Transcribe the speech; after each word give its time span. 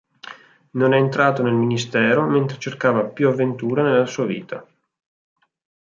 Non 0.71 0.93
è 0.93 0.97
entrato 0.97 1.43
nel 1.43 1.53
ministero 1.53 2.25
mentre 2.25 2.57
cercava 2.57 3.03
più 3.05 3.27
avventura 3.27 3.83
nella 3.83 4.07
sua 4.07 4.25
vita. 4.25 4.67